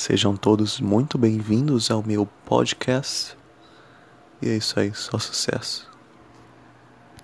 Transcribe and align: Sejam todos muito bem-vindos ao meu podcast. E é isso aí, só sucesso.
Sejam 0.00 0.34
todos 0.34 0.80
muito 0.80 1.18
bem-vindos 1.18 1.90
ao 1.90 2.02
meu 2.02 2.26
podcast. 2.46 3.36
E 4.40 4.48
é 4.48 4.56
isso 4.56 4.80
aí, 4.80 4.94
só 4.94 5.18
sucesso. 5.18 5.89